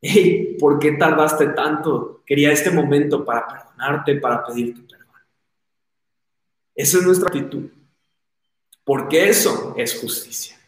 [0.00, 2.22] Hey, ¿por qué tardaste tanto?
[2.24, 4.99] Quería este momento para perdonarte, para pedirte perdón.
[6.80, 7.68] Esa es nuestra actitud.
[8.84, 10.58] Porque eso es justicia.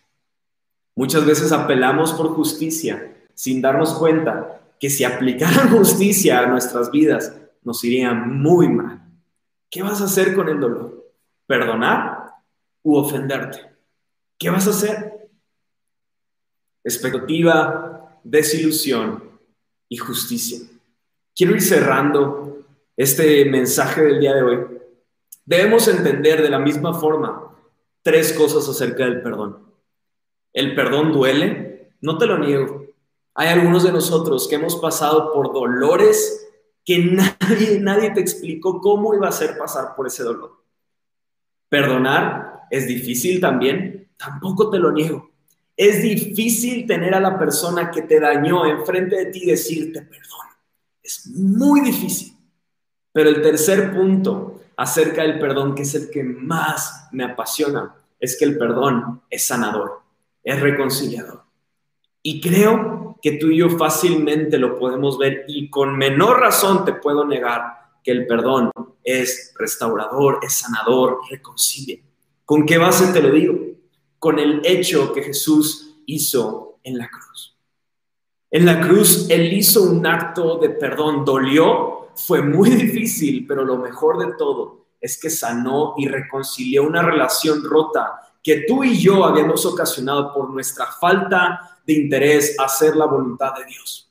[0.94, 7.34] Muchas veces apelamos por justicia sin darnos cuenta que si aplicaran justicia a nuestras vidas
[7.62, 9.00] nos iría muy mal.
[9.70, 11.14] ¿Qué vas a hacer con el dolor?
[11.46, 12.34] ¿Perdonar
[12.82, 13.60] u ofenderte?
[14.38, 15.30] ¿Qué vas a hacer?
[16.84, 19.30] Expectativa, desilusión
[19.88, 20.58] y justicia.
[21.34, 22.66] Quiero ir cerrando
[22.98, 24.81] este mensaje del día de hoy
[25.44, 27.52] Debemos entender de la misma forma
[28.02, 29.58] tres cosas acerca del perdón.
[30.52, 32.86] El perdón duele, no te lo niego.
[33.34, 36.48] Hay algunos de nosotros que hemos pasado por dolores
[36.84, 40.62] que nadie, nadie te explicó cómo iba a ser pasar por ese dolor.
[41.68, 45.30] Perdonar es difícil también, tampoco te lo niego.
[45.76, 50.46] Es difícil tener a la persona que te dañó enfrente de ti decirte perdón.
[51.02, 52.36] Es muy difícil.
[53.12, 54.51] Pero el tercer punto
[54.82, 59.46] acerca del perdón, que es el que más me apasiona, es que el perdón es
[59.46, 60.00] sanador,
[60.42, 61.44] es reconciliador.
[62.20, 66.94] Y creo que tú y yo fácilmente lo podemos ver y con menor razón te
[66.94, 67.62] puedo negar
[68.02, 68.72] que el perdón
[69.04, 72.00] es restaurador, es sanador, reconcilia.
[72.44, 73.56] ¿Con qué base te lo digo?
[74.18, 77.56] Con el hecho que Jesús hizo en la cruz.
[78.50, 83.76] En la cruz Él hizo un acto de perdón, dolió, fue muy difícil, pero lo
[83.76, 89.24] mejor de todo es que sanó y reconcilió una relación rota que tú y yo
[89.24, 94.10] habíamos ocasionado por nuestra falta de interés a hacer la voluntad de Dios.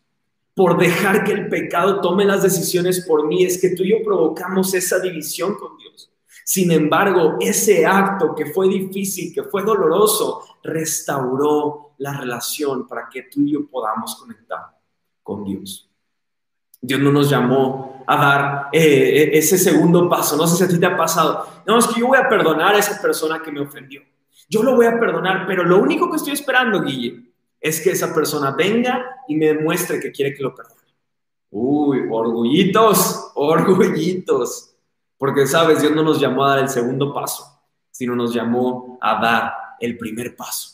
[0.54, 4.04] Por dejar que el pecado tome las decisiones por mí, es que tú y yo
[4.04, 6.12] provocamos esa división con Dios.
[6.44, 13.24] Sin embargo, ese acto que fue difícil, que fue doloroso, restauró la relación para que
[13.24, 14.78] tú y yo podamos conectar
[15.24, 15.91] con Dios.
[16.82, 20.36] Dios no nos llamó a dar eh, ese segundo paso.
[20.36, 21.48] No sé si a ti te ha pasado.
[21.66, 24.02] No, es que yo voy a perdonar a esa persona que me ofendió.
[24.50, 27.24] Yo lo voy a perdonar, pero lo único que estoy esperando, Guille,
[27.60, 30.82] es que esa persona venga y me demuestre que quiere que lo perdone.
[31.52, 34.76] Uy, orgullitos, orgullitos.
[35.18, 39.22] Porque, sabes, Dios no nos llamó a dar el segundo paso, sino nos llamó a
[39.22, 40.71] dar el primer paso.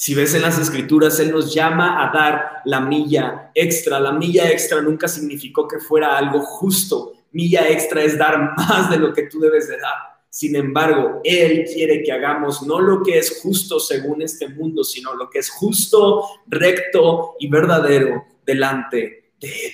[0.00, 4.00] Si ves en las escrituras, Él nos llama a dar la milla extra.
[4.00, 7.12] La milla extra nunca significó que fuera algo justo.
[7.32, 9.92] Milla extra es dar más de lo que tú debes de dar.
[10.30, 15.14] Sin embargo, Él quiere que hagamos no lo que es justo según este mundo, sino
[15.14, 19.72] lo que es justo, recto y verdadero delante de Él.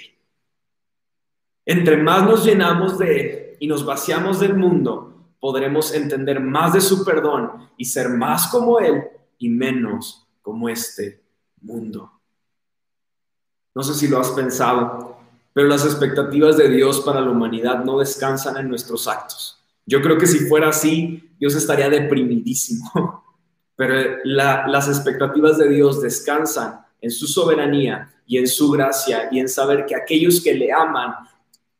[1.66, 6.80] Entre más nos llenamos de Él y nos vaciamos del mundo, podremos entender más de
[6.80, 9.04] su perdón y ser más como Él
[9.38, 11.22] y menos como este
[11.60, 12.12] mundo.
[13.74, 15.18] No sé si lo has pensado,
[15.52, 20.18] pero las expectativas de Dios para la humanidad no descansan en nuestros actos yo creo
[20.18, 23.24] que si fuera así, Dios estaría deprimidísimo.
[23.76, 29.48] Pero las expectativas de Dios descansan en su soberanía y en su gracia y en
[29.48, 31.14] saber que aquellos que le aman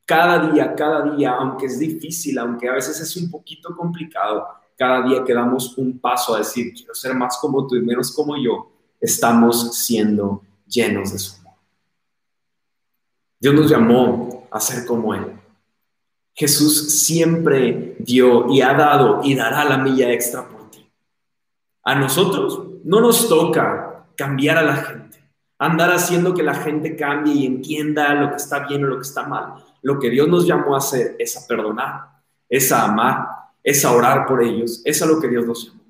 [0.05, 5.03] cada día, cada día, aunque es difícil, aunque a veces es un poquito complicado, cada
[5.03, 8.37] día que damos un paso a decir, quiero ser más como tú y menos como
[8.37, 11.55] yo, estamos siendo llenos de su amor.
[13.41, 15.33] Dios nos llamó a ser como Él.
[16.35, 20.87] Jesús siempre dio y ha dado y dará la milla extra por ti.
[21.83, 25.19] A nosotros no nos toca cambiar a la gente,
[25.59, 29.07] andar haciendo que la gente cambie y entienda lo que está bien o lo que
[29.07, 29.65] está mal.
[29.81, 33.29] Lo que Dios nos llamó a hacer es a perdonar, es a amar,
[33.67, 34.81] es a orar por ellos.
[34.85, 35.83] Es a lo que Dios nos llamó.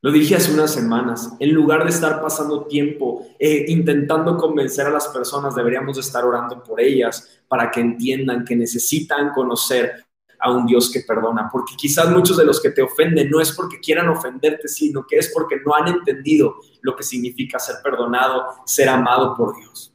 [0.00, 4.90] Lo dije hace unas semanas, en lugar de estar pasando tiempo eh, intentando convencer a
[4.90, 10.04] las personas, deberíamos estar orando por ellas para que entiendan que necesitan conocer
[10.40, 13.52] a un Dios que perdona, porque quizás muchos de los que te ofenden no es
[13.52, 18.46] porque quieran ofenderte, sino que es porque no han entendido lo que significa ser perdonado,
[18.64, 19.94] ser amado por Dios.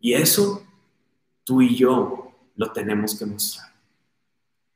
[0.00, 0.64] Y eso
[1.44, 3.67] tú y yo lo tenemos que mostrar.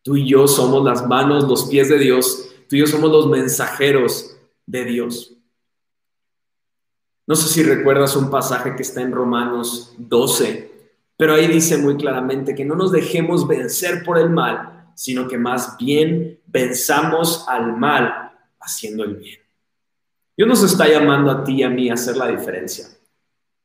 [0.03, 3.27] Tú y yo somos las manos, los pies de Dios Tú y yo somos los
[3.27, 4.35] mensajeros
[4.65, 5.37] de Dios.
[7.27, 10.73] No sé si recuerdas un pasaje que está en Romanos 12,
[11.19, 15.37] pero ahí dice muy claramente que no nos dejemos vencer por el mal, sino que
[15.37, 19.41] más bien venzamos al mal haciendo el bien.
[20.35, 22.87] Dios nos está llamando a ti y a mí a hacer la diferencia.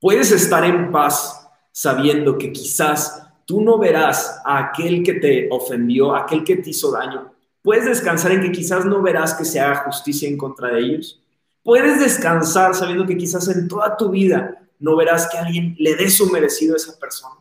[0.02, 6.14] Puedes estar en paz sabiendo que quizás tú no verás a aquel que te ofendió,
[6.14, 7.32] a aquel que te hizo daño,
[7.68, 11.22] Puedes descansar en que quizás no verás que se haga justicia en contra de ellos.
[11.64, 16.10] Puedes descansar sabiendo que quizás en toda tu vida no verás que alguien le dé
[16.10, 17.36] su merecido a esa persona.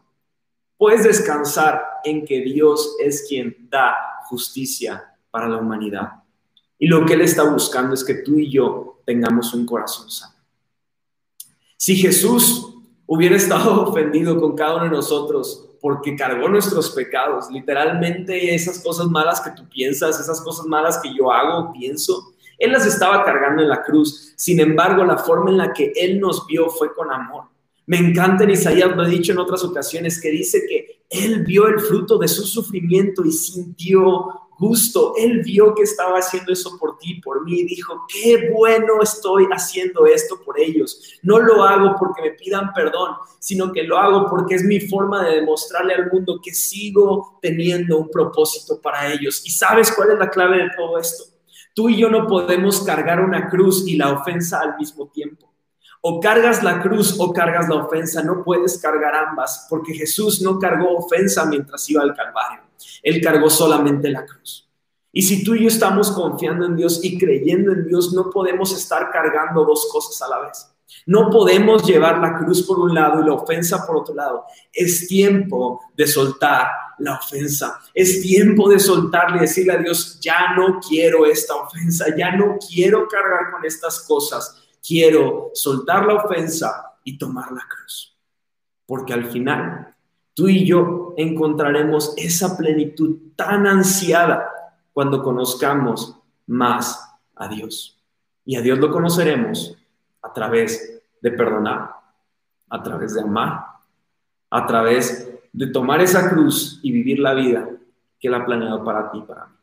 [0.76, 3.94] Puedes descansar en que Dios es quien da
[4.28, 6.24] justicia para la humanidad.
[6.76, 10.34] Y lo que Él está buscando es que tú y yo tengamos un corazón sano.
[11.76, 12.74] Si Jesús
[13.06, 17.48] hubiera estado ofendido con cada uno de nosotros porque cargó nuestros pecados.
[17.48, 22.72] Literalmente esas cosas malas que tú piensas, esas cosas malas que yo hago, pienso, Él
[22.72, 24.32] las estaba cargando en la cruz.
[24.34, 27.44] Sin embargo, la forma en la que Él nos vio fue con amor.
[27.86, 31.68] Me encanta en Isaías, lo he dicho en otras ocasiones, que dice que Él vio
[31.68, 35.14] el fruto de su sufrimiento y sintió justo.
[35.16, 39.46] Él vio que estaba haciendo eso por ti, por mí, y dijo, qué bueno estoy
[39.52, 41.18] haciendo esto por ellos.
[41.22, 45.24] No lo hago porque me pidan perdón, sino que lo hago porque es mi forma
[45.24, 49.42] de demostrarle al mundo que sigo teniendo un propósito para ellos.
[49.44, 51.24] ¿Y sabes cuál es la clave de todo esto?
[51.74, 55.52] Tú y yo no podemos cargar una cruz y la ofensa al mismo tiempo.
[56.00, 60.58] O cargas la cruz o cargas la ofensa, no puedes cargar ambas, porque Jesús no
[60.58, 62.65] cargó ofensa mientras iba al Calvario.
[63.02, 64.68] Él cargó solamente la cruz.
[65.12, 68.76] Y si tú y yo estamos confiando en Dios y creyendo en Dios, no podemos
[68.76, 70.70] estar cargando dos cosas a la vez.
[71.06, 74.44] No podemos llevar la cruz por un lado y la ofensa por otro lado.
[74.72, 76.68] Es tiempo de soltar
[76.98, 77.80] la ofensa.
[77.94, 82.58] Es tiempo de soltarle y decirle a Dios, ya no quiero esta ofensa, ya no
[82.58, 84.62] quiero cargar con estas cosas.
[84.86, 88.16] Quiero soltar la ofensa y tomar la cruz.
[88.84, 89.95] Porque al final
[90.36, 94.50] tú y yo encontraremos esa plenitud tan ansiada
[94.92, 96.14] cuando conozcamos
[96.46, 97.98] más a Dios.
[98.44, 99.76] Y a Dios lo conoceremos
[100.22, 101.90] a través de perdonar,
[102.68, 103.64] a través de amar,
[104.50, 107.70] a través de tomar esa cruz y vivir la vida
[108.20, 109.56] que Él ha planeado para ti y para mí.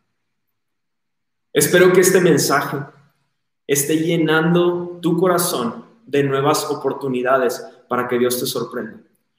[1.54, 2.78] Espero que este mensaje
[3.68, 8.98] esté llenando tu corazón de nuevas oportunidades para que Dios te sorprenda.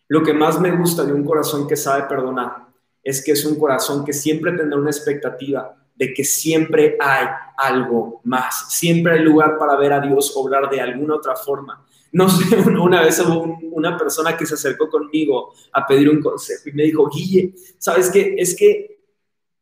[0.08, 2.66] Lo que más me gusta de un corazón que sabe perdonar
[3.02, 7.26] es que es un corazón que siempre tendrá una expectativa de que siempre hay
[7.56, 11.86] algo más, siempre hay lugar para ver a Dios obrar de alguna otra forma.
[12.12, 16.68] No sé, una vez hubo una persona que se acercó conmigo a pedir un consejo
[16.68, 18.34] y me dijo, Guille, ¿sabes qué?
[18.38, 18.94] Es que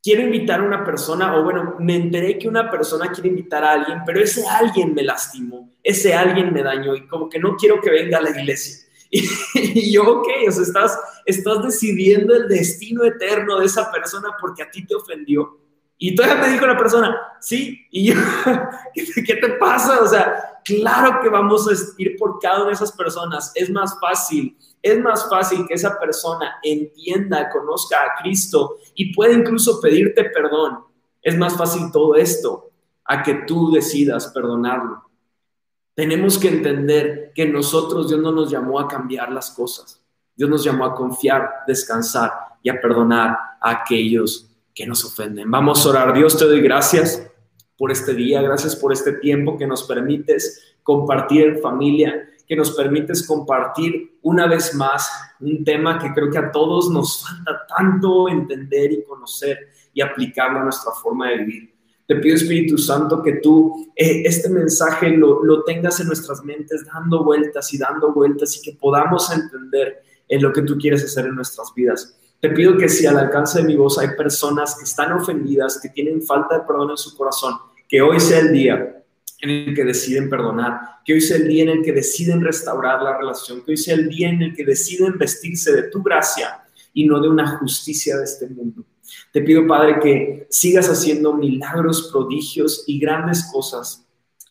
[0.03, 3.73] quiero invitar a una persona, o bueno, me enteré que una persona quiere invitar a
[3.73, 7.81] alguien, pero ese alguien me lastimó, ese alguien me dañó y como que no quiero
[7.81, 8.89] que venga a la iglesia.
[9.55, 14.63] Y, yo, ok, o sea, estás, estás decidiendo el destino eterno de esa persona porque
[14.63, 15.59] a ti te ofendió.
[15.99, 18.15] Y todavía me dijo la persona, sí, y yo,
[18.95, 20.01] ¿qué te pasa?
[20.01, 23.53] O sea, claro que vamos a ir por cada una de esas personas.
[23.55, 29.35] Es más fácil, es más fácil que esa persona entienda, conozca a Cristo y pueda
[29.35, 30.81] incluso pedirte perdón.
[31.21, 32.71] Es más fácil todo esto
[33.05, 35.05] a que tú decidas perdonarlo.
[35.95, 40.03] Tenemos que entender que nosotros Dios no nos llamó a cambiar las cosas.
[40.35, 42.33] Dios nos llamó a confiar, descansar
[42.63, 45.51] y a perdonar a aquellos que nos ofenden.
[45.51, 46.15] Vamos a orar.
[46.15, 47.31] Dios, te doy gracias
[47.77, 52.71] por este día, gracias por este tiempo que nos permites compartir en familia, que nos
[52.73, 58.29] permites compartir una vez más un tema que creo que a todos nos falta tanto
[58.29, 61.72] entender y conocer y aplicarlo a nuestra forma de vivir.
[62.13, 66.85] Te pido, Espíritu Santo, que tú eh, este mensaje lo, lo tengas en nuestras mentes,
[66.85, 71.25] dando vueltas y dando vueltas y que podamos entender en lo que tú quieres hacer
[71.25, 72.19] en nuestras vidas.
[72.39, 75.89] Te pido que si al alcance de mi voz hay personas que están ofendidas, que
[75.89, 77.55] tienen falta de perdón en su corazón,
[77.89, 79.03] que hoy sea el día
[79.41, 83.01] en el que deciden perdonar, que hoy sea el día en el que deciden restaurar
[83.03, 86.63] la relación, que hoy sea el día en el que deciden vestirse de tu gracia
[86.93, 88.85] y no de una justicia de este mundo.
[89.33, 94.07] Te pido, Padre, que sigas haciendo milagros, prodigios y grandes cosas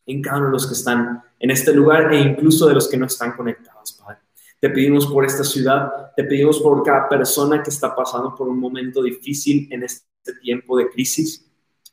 [0.07, 2.97] en cada uno de los que están en este lugar e incluso de los que
[2.97, 4.19] no están conectados, Padre.
[4.59, 8.59] Te pedimos por esta ciudad, te pedimos por cada persona que está pasando por un
[8.59, 11.47] momento difícil en este tiempo de crisis.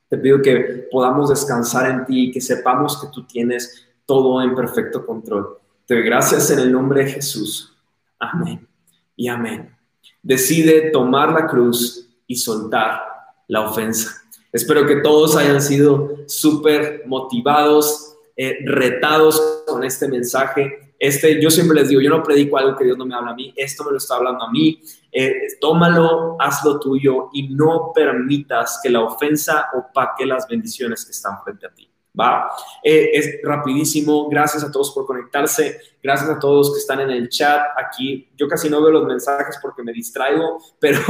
[0.08, 4.54] Te pido que podamos descansar en ti y que sepamos que tú tienes todo en
[4.54, 5.58] perfecto control.
[5.86, 7.76] Te doy gracias en el nombre de Jesús.
[8.18, 8.66] Amén
[9.14, 9.76] y amén.
[10.22, 13.02] Decide tomar la cruz y soltar
[13.48, 14.22] la ofensa.
[14.52, 21.76] Espero que todos hayan sido súper motivados, eh, retados con este mensaje este, yo siempre
[21.76, 23.92] les digo, yo no predico algo que Dios no me habla a mí, esto me
[23.92, 29.68] lo está hablando a mí, eh, tómalo, hazlo tuyo y no permitas que la ofensa
[29.74, 31.87] opaque las bendiciones que están frente a ti.
[32.18, 32.50] Va,
[32.82, 34.28] eh, es rapidísimo.
[34.28, 35.78] Gracias a todos por conectarse.
[36.02, 38.28] Gracias a todos que están en el chat aquí.
[38.36, 41.00] Yo casi no veo los mensajes porque me distraigo, pero,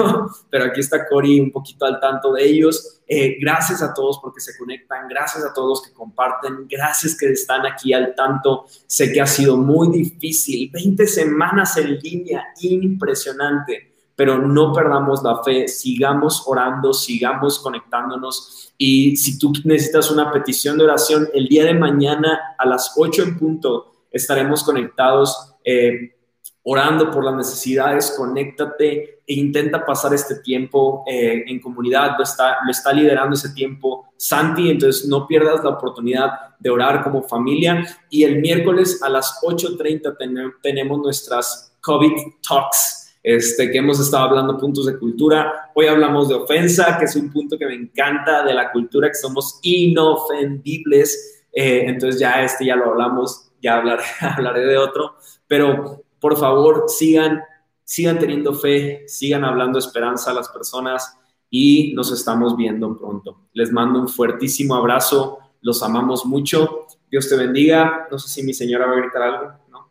[0.50, 3.00] pero aquí está Cori un poquito al tanto de ellos.
[3.06, 5.08] Eh, gracias a todos porque se conectan.
[5.08, 6.66] Gracias a todos que comparten.
[6.68, 8.66] Gracias que están aquí al tanto.
[8.86, 10.70] Sé que ha sido muy difícil.
[10.72, 13.88] 20 semanas en línea, impresionante
[14.18, 18.72] pero no perdamos la fe, sigamos orando, sigamos conectándonos.
[18.76, 23.22] Y si tú necesitas una petición de oración, el día de mañana a las 8
[23.22, 25.54] en punto estaremos conectados.
[25.64, 26.16] Eh,
[26.64, 32.56] orando por las necesidades, conéctate e intenta pasar este tiempo eh, en comunidad, lo está,
[32.64, 37.86] lo está liderando ese tiempo Santi, entonces no pierdas la oportunidad de orar como familia.
[38.10, 44.58] Y el miércoles a las 8.30 tenemos nuestras COVID Talks este, que hemos estado hablando
[44.58, 45.70] puntos de cultura.
[45.74, 49.14] Hoy hablamos de ofensa, que es un punto que me encanta de la cultura, que
[49.14, 51.44] somos inofendibles.
[51.52, 55.16] Eh, entonces ya este ya lo hablamos, ya hablaré, hablaré de otro.
[55.46, 57.42] Pero por favor, sigan,
[57.84, 61.16] sigan teniendo fe, sigan hablando esperanza a las personas
[61.50, 63.48] y nos estamos viendo pronto.
[63.52, 66.86] Les mando un fuertísimo abrazo, los amamos mucho.
[67.10, 68.06] Dios te bendiga.
[68.10, 69.90] No sé si mi señora va a gritar algo, ¿no?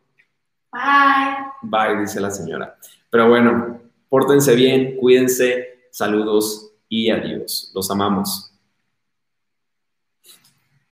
[0.72, 1.48] Bye.
[1.62, 2.78] Bye, dice la señora.
[3.10, 7.72] Pero bueno, pórtense bien, cuídense, saludos y adiós.
[7.74, 8.57] Los amamos.